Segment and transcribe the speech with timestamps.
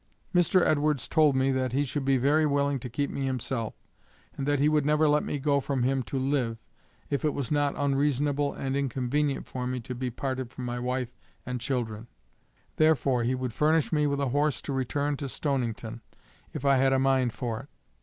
[0.33, 3.75] Mr Edwards told me that he should be very willing to keep me himself,
[4.35, 6.57] and that he would never let me go from him to live,
[7.11, 11.15] if it was not unreasonable and inconvenient for me to be parted from my wife
[11.45, 12.07] and children;
[12.77, 16.01] therefore he would furnish me with a horse to return to Stonington,
[16.51, 17.67] if I had a mind for it.